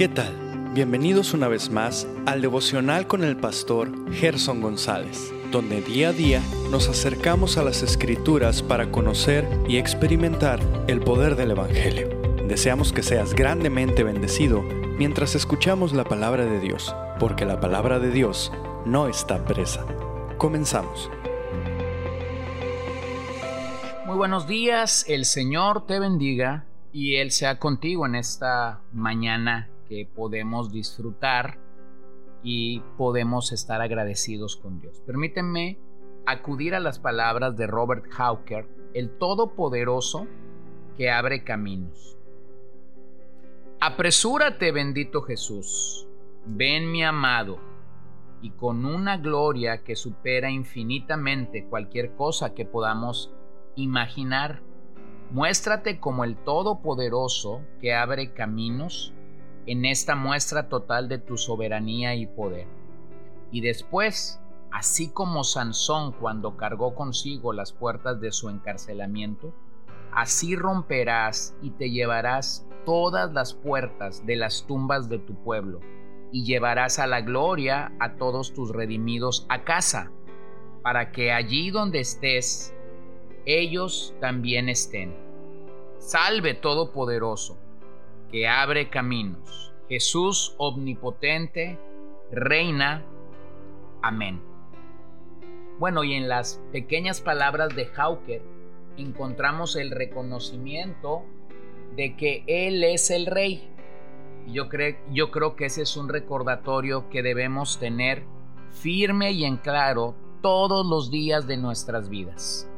[0.00, 0.34] ¿Qué tal?
[0.72, 6.42] Bienvenidos una vez más al devocional con el pastor Gerson González, donde día a día
[6.70, 10.58] nos acercamos a las escrituras para conocer y experimentar
[10.88, 12.08] el poder del Evangelio.
[12.48, 14.62] Deseamos que seas grandemente bendecido
[14.96, 18.50] mientras escuchamos la palabra de Dios, porque la palabra de Dios
[18.86, 19.84] no está presa.
[20.38, 21.10] Comenzamos.
[24.06, 30.08] Muy buenos días, el Señor te bendiga y Él sea contigo en esta mañana que
[30.14, 31.58] podemos disfrutar
[32.44, 35.02] y podemos estar agradecidos con Dios.
[35.04, 35.78] Permítanme
[36.26, 40.28] acudir a las palabras de Robert Hawker, el Todopoderoso
[40.96, 42.16] que abre caminos.
[43.80, 46.06] Apresúrate, bendito Jesús,
[46.46, 47.58] ven mi amado,
[48.42, 53.34] y con una gloria que supera infinitamente cualquier cosa que podamos
[53.74, 54.62] imaginar,
[55.32, 59.14] muéstrate como el Todopoderoso que abre caminos
[59.70, 62.66] en esta muestra total de tu soberanía y poder.
[63.52, 64.40] Y después,
[64.72, 69.54] así como Sansón cuando cargó consigo las puertas de su encarcelamiento,
[70.12, 75.78] así romperás y te llevarás todas las puertas de las tumbas de tu pueblo,
[76.32, 80.10] y llevarás a la gloria a todos tus redimidos a casa,
[80.82, 82.74] para que allí donde estés,
[83.46, 85.14] ellos también estén.
[85.98, 87.56] Salve Todopoderoso,
[88.30, 89.72] que abre caminos.
[89.88, 91.78] Jesús omnipotente,
[92.30, 93.04] reina.
[94.02, 94.40] Amén.
[95.78, 98.42] Bueno, y en las pequeñas palabras de Hawker
[98.96, 101.24] encontramos el reconocimiento
[101.96, 103.68] de que Él es el rey.
[104.46, 104.68] Y yo,
[105.10, 108.24] yo creo que ese es un recordatorio que debemos tener
[108.70, 112.69] firme y en claro todos los días de nuestras vidas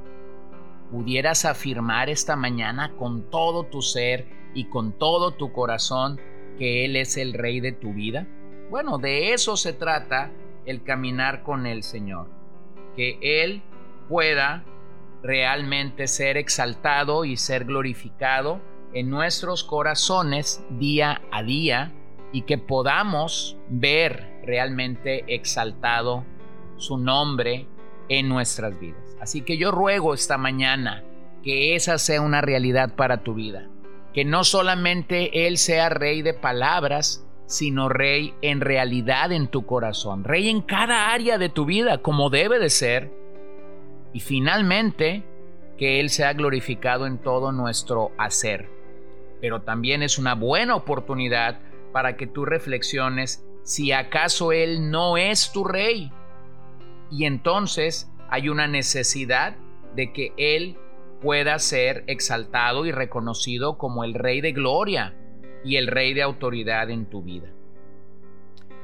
[0.93, 6.21] pudieras afirmar esta mañana con todo tu ser y con todo tu corazón
[6.59, 8.29] que Él es el Rey de tu vida?
[8.71, 10.31] Bueno, de eso se trata
[10.67, 12.29] el caminar con el Señor,
[12.95, 13.63] que Él
[14.09, 14.65] pueda
[15.23, 18.61] realmente ser exaltado y ser glorificado
[18.93, 21.93] en nuestros corazones día a día
[22.33, 26.27] y que podamos ver realmente exaltado
[26.77, 27.67] su nombre
[28.09, 29.17] en nuestras vidas.
[29.21, 31.05] Así que yo ruego esta mañana
[31.43, 33.69] que esa sea una realidad para tu vida.
[34.13, 40.25] Que no solamente Él sea rey de palabras, sino rey en realidad en tu corazón.
[40.25, 43.11] Rey en cada área de tu vida, como debe de ser.
[44.13, 45.25] Y finalmente,
[45.79, 48.69] que Él sea glorificado en todo nuestro hacer.
[49.41, 51.59] Pero también es una buena oportunidad
[51.93, 56.11] para que tú reflexiones si acaso Él no es tu rey.
[57.13, 59.55] Y entonces hay una necesidad
[59.95, 60.79] de que Él
[61.21, 65.15] pueda ser exaltado y reconocido como el Rey de Gloria
[65.63, 67.49] y el Rey de autoridad en tu vida.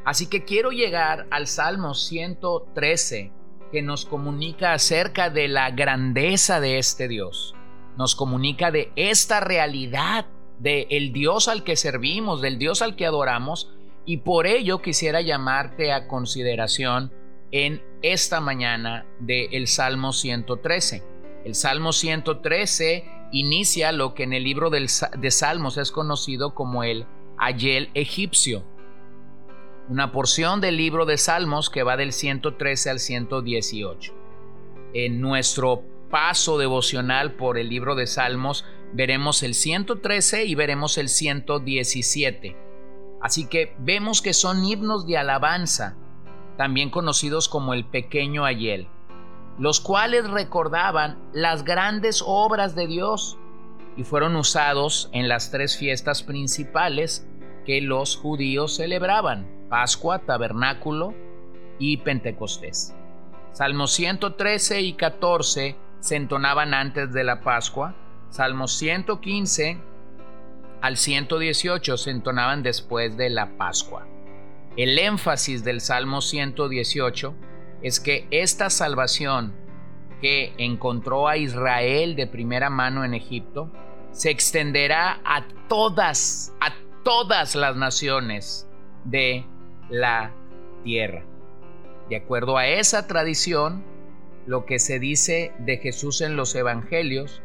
[0.05, 3.33] Así que quiero llegar al Salmo 113
[3.73, 7.55] que nos comunica acerca de la grandeza de este Dios.
[7.97, 10.27] Nos comunica de esta realidad
[10.59, 13.73] de el Dios al que servimos, del Dios al que adoramos,
[14.05, 17.13] y por ello quisiera llamarte a consideración
[17.53, 21.03] en esta mañana del Salmo 113.
[21.45, 27.07] El Salmo 113 inicia lo que en el libro de Salmos es conocido como el
[27.39, 28.65] Ayel egipcio,
[29.89, 34.15] una porción del libro de Salmos que va del 113 al 118.
[34.95, 41.09] En nuestro paso devocional por el libro de Salmos veremos el 113 y veremos el
[41.09, 42.57] 117.
[43.21, 45.97] Así que vemos que son himnos de alabanza
[46.59, 48.89] también conocidos como el pequeño Ayel,
[49.59, 53.39] los cuales recordaban las grandes obras de Dios
[53.97, 57.27] y fueron usados en las tres fiestas principales
[57.65, 61.15] que los judíos celebraban, Pascua, Tabernáculo
[61.79, 62.93] y Pentecostés.
[63.53, 67.95] Salmos 113 y 14 se entonaban antes de la Pascua,
[68.31, 69.81] Salmos 115
[70.81, 74.07] al 118 se entonaban después de la Pascua.
[74.79, 77.35] El énfasis del Salmo 118
[77.83, 79.53] es que esta salvación
[80.21, 83.73] que encontró a Israel de primera mano en Egipto
[84.13, 88.69] se extenderá a todas, a todas las naciones
[89.03, 89.45] de
[89.91, 90.33] la
[90.85, 91.25] tierra.
[92.09, 93.83] De acuerdo a esa tradición,
[94.47, 97.43] lo que se dice de Jesús en los evangelios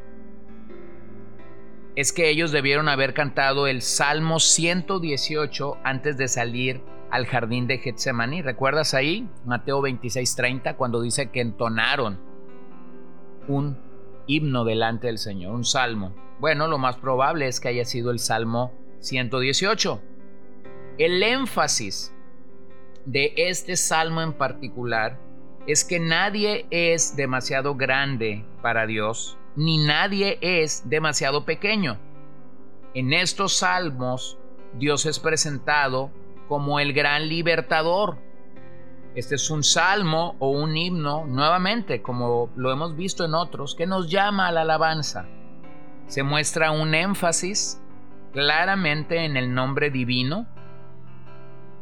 [1.95, 7.77] es que ellos debieron haber cantado el Salmo 118 antes de salir al jardín de
[7.77, 8.41] Getsemaní.
[8.41, 12.19] ¿Recuerdas ahí Mateo 26:30 cuando dice que entonaron
[13.47, 13.77] un
[14.25, 16.15] himno delante del Señor, un salmo?
[16.39, 20.01] Bueno, lo más probable es que haya sido el Salmo 118.
[20.97, 22.11] El énfasis
[23.05, 25.19] de este salmo en particular
[25.67, 31.99] es que nadie es demasiado grande para Dios, ni nadie es demasiado pequeño.
[32.95, 34.39] En estos salmos,
[34.79, 36.09] Dios es presentado
[36.53, 38.19] como el gran libertador.
[39.15, 43.87] Este es un salmo o un himno, nuevamente, como lo hemos visto en otros, que
[43.87, 45.25] nos llama a la alabanza.
[46.05, 47.81] Se muestra un énfasis
[48.33, 50.45] claramente en el nombre divino.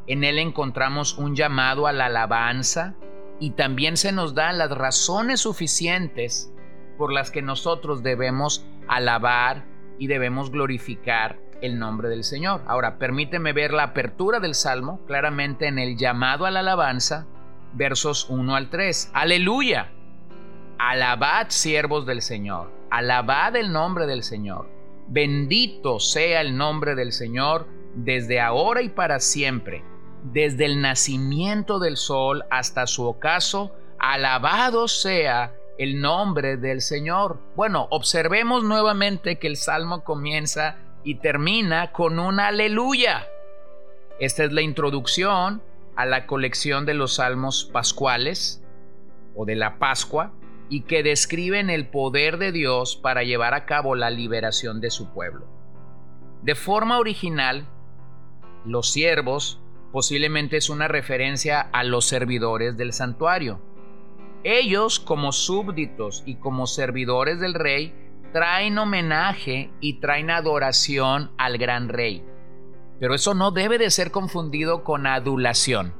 [0.08, 2.96] En él encontramos un llamado a la alabanza
[3.42, 6.50] y también se nos dan las razones suficientes
[6.98, 9.66] por las que nosotros debemos alabar
[10.00, 12.62] y debemos glorificar el nombre del Señor.
[12.68, 17.26] Ahora, permíteme ver la apertura del Salmo claramente en el llamado a la alabanza,
[17.74, 19.12] versos 1 al 3.
[19.14, 19.92] Aleluya.
[20.78, 22.72] Alabad siervos del Señor.
[22.90, 24.68] Alabad el nombre del Señor.
[25.08, 29.84] Bendito sea el nombre del Señor desde ahora y para siempre.
[30.24, 37.40] Desde el nacimiento del sol hasta su ocaso, alabado sea el nombre del Señor.
[37.56, 43.28] Bueno, observemos nuevamente que el salmo comienza y termina con un aleluya.
[44.20, 45.62] Esta es la introducción
[45.96, 48.64] a la colección de los salmos pascuales
[49.36, 50.34] o de la Pascua
[50.70, 55.12] y que describen el poder de Dios para llevar a cabo la liberación de su
[55.14, 55.46] pueblo.
[56.44, 57.68] De forma original,
[58.66, 59.60] los siervos
[59.92, 63.60] posiblemente es una referencia a los servidores del santuario.
[64.44, 67.94] Ellos como súbditos y como servidores del rey
[68.32, 72.24] traen homenaje y traen adoración al gran rey.
[73.00, 75.94] Pero eso no debe de ser confundido con adulación.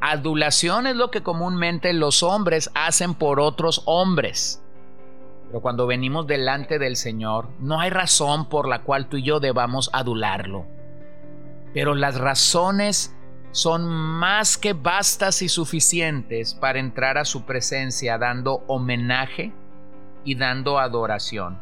[0.00, 4.62] Adulación es lo que comúnmente los hombres hacen por otros hombres.
[5.48, 9.40] Pero cuando venimos delante del Señor, no hay razón por la cual tú y yo
[9.40, 10.66] debamos adularlo.
[11.72, 13.14] Pero las razones
[13.52, 19.54] son más que bastas y suficientes para entrar a su presencia dando homenaje
[20.26, 21.58] y dando adoración.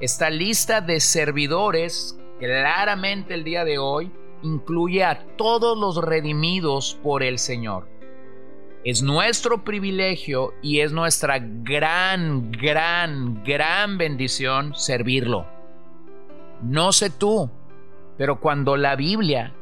[0.00, 4.12] Esta lista de servidores, claramente el día de hoy,
[4.42, 7.88] incluye a todos los redimidos por el Señor.
[8.84, 15.46] Es nuestro privilegio y es nuestra gran, gran, gran bendición servirlo.
[16.62, 17.50] No sé tú,
[18.16, 19.54] pero cuando la Biblia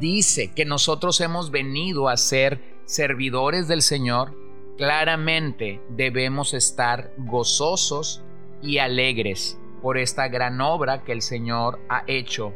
[0.00, 4.34] dice que nosotros hemos venido a ser servidores del Señor,
[4.76, 8.22] claramente debemos estar gozosos
[8.62, 12.54] y alegres por esta gran obra que el Señor ha hecho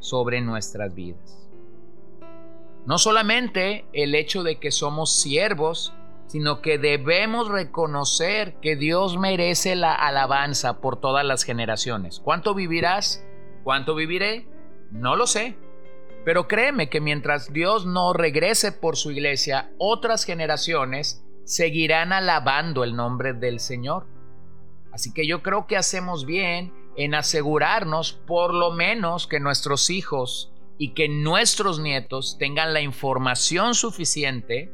[0.00, 1.48] sobre nuestras vidas.
[2.86, 5.94] No solamente el hecho de que somos siervos,
[6.26, 12.20] sino que debemos reconocer que Dios merece la alabanza por todas las generaciones.
[12.20, 13.24] ¿Cuánto vivirás?
[13.62, 14.46] ¿Cuánto viviré?
[14.90, 15.56] No lo sé.
[16.24, 22.96] Pero créeme que mientras Dios no regrese por su iglesia, otras generaciones seguirán alabando el
[22.96, 24.06] nombre del Señor.
[24.92, 30.52] Así que yo creo que hacemos bien en asegurarnos por lo menos que nuestros hijos
[30.78, 34.72] y que nuestros nietos tengan la información suficiente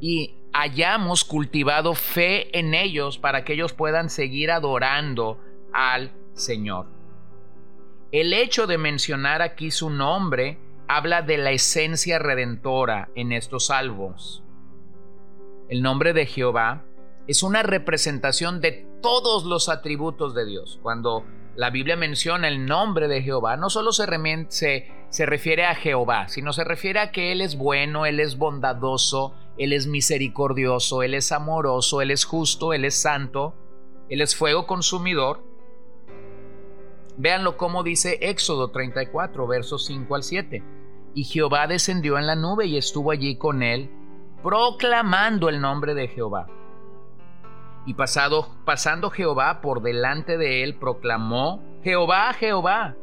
[0.00, 5.40] y hayamos cultivado fe en ellos para que ellos puedan seguir adorando
[5.72, 6.86] al Señor.
[8.12, 14.45] El hecho de mencionar aquí su nombre habla de la esencia redentora en estos salvos.
[15.68, 16.84] El nombre de Jehová
[17.26, 20.78] es una representación de todos los atributos de Dios.
[20.80, 21.24] Cuando
[21.56, 24.06] la Biblia menciona el nombre de Jehová, no solo se,
[25.26, 29.72] refiere a Jehová, sino se refiere a que Él es bueno, Él es bondadoso, Él
[29.72, 33.54] es misericordioso, Él es amoroso, Él es justo, Él es santo,
[34.08, 35.42] Él es fuego consumidor.
[37.16, 40.62] Véanlo como dice Éxodo 34, versos 5 al 7.
[41.14, 43.90] Y Jehová descendió en la nube y estuvo allí con él,
[44.42, 46.46] proclamando el nombre de Jehová.
[47.86, 52.96] Y pasado, pasando Jehová por delante de él, proclamó, Jehová, Jehová,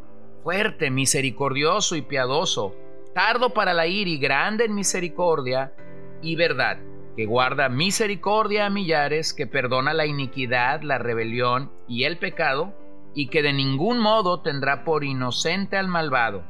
[0.44, 2.76] fuerte, misericordioso y piadoso,
[3.14, 5.74] tardo para la ira y grande en misericordia
[6.22, 6.80] y verdad,
[7.16, 12.74] que guarda misericordia a millares, que perdona la iniquidad, la rebelión y el pecado,
[13.16, 16.44] y que de ningún modo tendrá por inocente al malvado,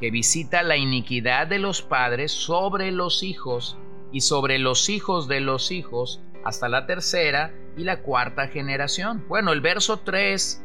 [0.00, 3.78] que visita la iniquidad de los padres sobre los hijos
[4.14, 9.24] y sobre los hijos de los hijos, hasta la tercera y la cuarta generación.
[9.28, 10.64] Bueno, el verso 3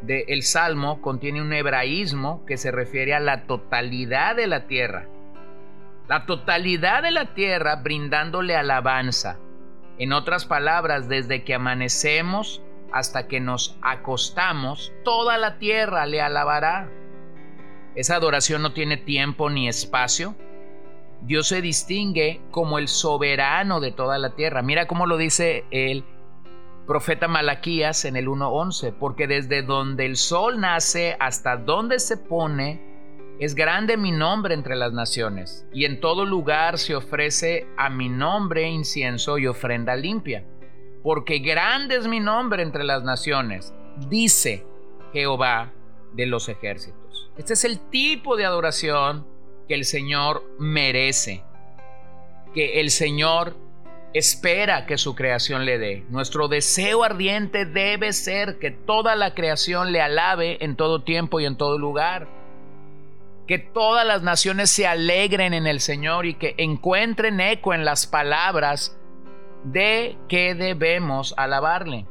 [0.00, 5.08] del Salmo contiene un hebraísmo que se refiere a la totalidad de la tierra.
[6.08, 9.36] La totalidad de la tierra brindándole alabanza.
[9.98, 12.62] En otras palabras, desde que amanecemos
[12.92, 16.88] hasta que nos acostamos, toda la tierra le alabará.
[17.94, 20.34] Esa adoración no tiene tiempo ni espacio.
[21.24, 24.60] Dios se distingue como el soberano de toda la tierra.
[24.60, 26.04] Mira cómo lo dice el
[26.86, 32.94] profeta Malaquías en el 1.11, porque desde donde el sol nace hasta donde se pone,
[33.40, 38.10] es grande mi nombre entre las naciones, y en todo lugar se ofrece a mi
[38.10, 40.44] nombre incienso y ofrenda limpia,
[41.02, 43.72] porque grande es mi nombre entre las naciones,
[44.08, 44.64] dice
[45.12, 45.72] Jehová
[46.12, 47.30] de los ejércitos.
[47.36, 49.26] Este es el tipo de adoración
[49.68, 51.42] que el Señor merece,
[52.54, 53.56] que el Señor
[54.14, 56.04] espera que su creación le dé.
[56.08, 61.46] Nuestro deseo ardiente debe ser que toda la creación le alabe en todo tiempo y
[61.46, 62.28] en todo lugar.
[63.48, 68.06] Que todas las naciones se alegren en el Señor y que encuentren eco en las
[68.06, 68.96] palabras
[69.64, 72.06] de que debemos alabarle.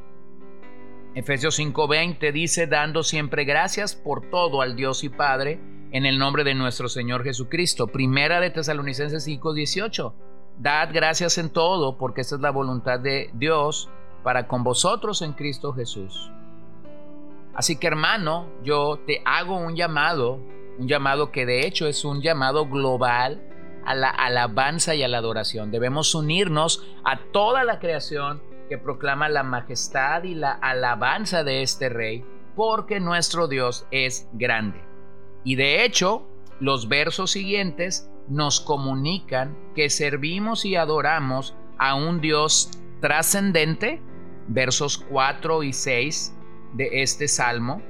[1.16, 5.60] Efesios 5:20 dice, dando siempre gracias por todo al Dios y Padre,
[5.94, 7.88] en el nombre de nuestro Señor Jesucristo.
[7.88, 10.14] Primera de Tesalonicenses 5:18
[10.58, 13.90] Dad gracias en todo, porque esta es la voluntad de Dios
[14.24, 16.32] para con vosotros en Cristo Jesús.
[17.56, 20.40] Así que hermano, yo te hago un llamado,
[20.80, 23.42] un llamado que de hecho es un llamado global
[23.86, 25.70] a la alabanza y a la adoración.
[25.72, 31.90] Debemos unirnos a toda la creación que proclama la majestad y la alabanza de este
[31.90, 34.93] rey, porque nuestro Dios es grande.
[35.44, 36.28] Y de hecho,
[36.60, 42.72] los versos siguientes nos comunican que servimos y adoramos a un Dios
[43.02, 44.02] trascendente,
[44.48, 46.36] versos 4 y 6
[46.74, 47.82] de este salmo,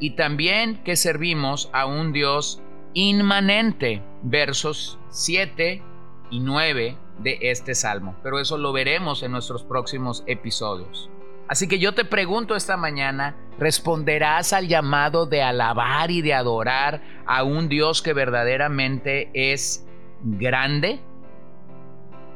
[0.00, 2.62] y también que servimos a un Dios
[2.94, 5.82] inmanente, versos 7
[6.30, 8.16] y 9 de este salmo.
[8.22, 11.10] Pero eso lo veremos en nuestros próximos episodios.
[11.46, 17.02] Así que yo te pregunto esta mañana, ¿responderás al llamado de alabar y de adorar
[17.26, 19.86] a un Dios que verdaderamente es
[20.22, 21.00] grande?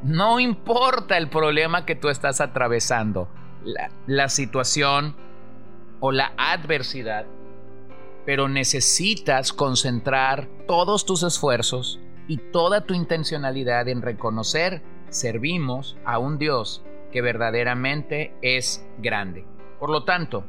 [0.03, 3.29] No importa el problema que tú estás atravesando,
[4.07, 5.17] la, situación
[6.01, 7.27] o la adversidad,
[8.27, 11.99] pero necesitas concentrar todos tus esfuerzos
[12.29, 19.45] y toda tu intencionalidad en reconocer, servimos a un Dios que verdaderamente es grande.
[19.79, 20.45] Por lo tanto,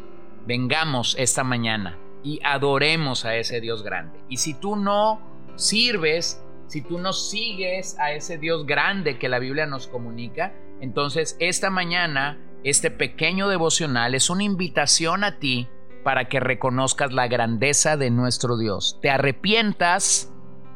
[0.46, 4.20] vengamos esta mañana y adoremos a ese Dios grande.
[4.30, 5.22] Y si tú no
[5.56, 11.36] sirves, si tú no sigues a ese Dios grande que la Biblia nos comunica, entonces
[11.40, 15.68] esta mañana este pequeño devocional es una invitación a ti
[16.04, 18.98] para que reconozcas la grandeza de nuestro Dios.
[19.02, 20.32] Te arrepientas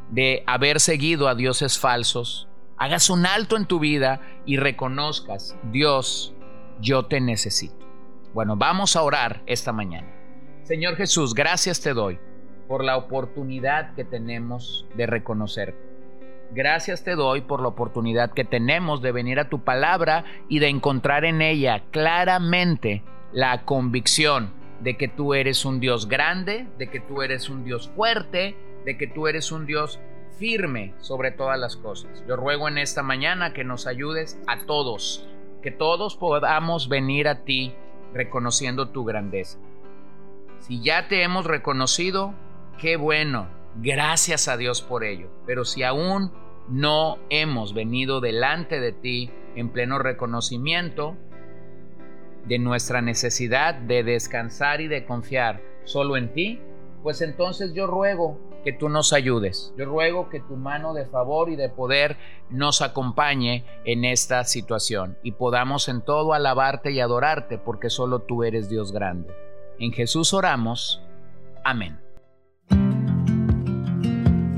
[0.09, 2.47] de haber seguido a dioses falsos,
[2.77, 6.33] hagas un alto en tu vida y reconozcas, Dios,
[6.79, 7.85] yo te necesito.
[8.33, 10.07] Bueno, vamos a orar esta mañana.
[10.63, 12.19] Señor Jesús, gracias te doy
[12.67, 15.75] por la oportunidad que tenemos de reconocer.
[16.51, 20.69] Gracias te doy por la oportunidad que tenemos de venir a tu palabra y de
[20.69, 26.99] encontrar en ella claramente la convicción de que tú eres un Dios grande, de que
[26.99, 29.99] tú eres un Dios fuerte, de que tú eres un Dios
[30.43, 32.21] firme sobre todas las cosas.
[32.27, 35.25] Yo ruego en esta mañana que nos ayudes a todos,
[35.61, 37.73] que todos podamos venir a ti
[38.13, 39.57] reconociendo tu grandeza.
[40.59, 42.33] Si ya te hemos reconocido,
[42.77, 43.47] qué bueno,
[43.77, 45.29] gracias a Dios por ello.
[45.45, 46.33] Pero si aún
[46.67, 51.15] no hemos venido delante de ti en pleno reconocimiento
[52.43, 56.59] de nuestra necesidad de descansar y de confiar solo en ti,
[57.01, 59.73] pues entonces yo ruego que tú nos ayudes.
[59.77, 62.17] Yo ruego que tu mano de favor y de poder
[62.49, 68.43] nos acompañe en esta situación y podamos en todo alabarte y adorarte porque solo tú
[68.43, 69.33] eres Dios grande.
[69.79, 71.01] En Jesús oramos.
[71.63, 71.99] Amén.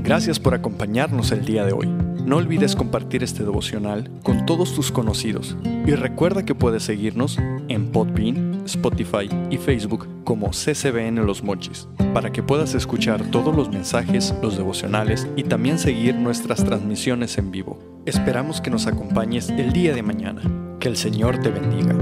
[0.02, 1.88] Gracias por acompañarnos el día de hoy.
[1.88, 7.90] No olvides compartir este devocional con todos tus conocidos y recuerda que puedes seguirnos en
[7.92, 14.34] Podbean, Spotify y Facebook como CCBN Los Mochis para que puedas escuchar todos los mensajes,
[14.40, 17.78] los devocionales y también seguir nuestras transmisiones en vivo.
[18.06, 20.40] Esperamos que nos acompañes el día de mañana.
[20.80, 21.94] Que el Señor te bendiga.